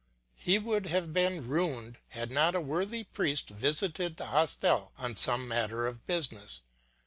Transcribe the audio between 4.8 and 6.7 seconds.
on some matter of business.